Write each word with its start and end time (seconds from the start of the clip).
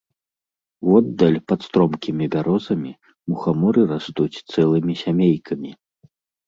Воддаль, 0.91 1.37
пад 1.51 1.59
стромкімі 1.67 2.25
бярозамі, 2.37 2.91
мухаморы 3.33 3.81
растуць 3.95 4.41
цэлымі 4.51 4.93
сямейкамі. 5.05 5.71